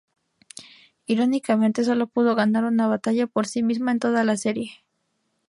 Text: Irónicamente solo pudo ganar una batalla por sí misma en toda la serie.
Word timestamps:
Irónicamente 1.05 1.83
solo 1.83 2.07
pudo 2.07 2.33
ganar 2.33 2.63
una 2.63 2.87
batalla 2.87 3.27
por 3.27 3.45
sí 3.45 3.61
misma 3.61 3.91
en 3.91 3.99
toda 3.99 4.23
la 4.23 4.35
serie. 4.35 4.83